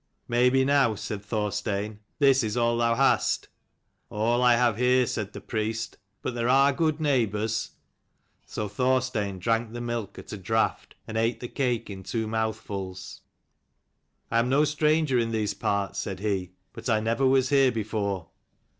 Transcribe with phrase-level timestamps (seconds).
[0.27, 3.49] "Maybe now," said Thorstein, "this is all thou hast.""
[4.09, 7.73] All I have here," said the priest." But there are good neighbours."
[8.47, 13.21] So Thorstein drank the milk at a draught, and ate the cake in two mouthfuls."
[14.31, 18.29] I am no stranger in these parts," said he," but I never was here before."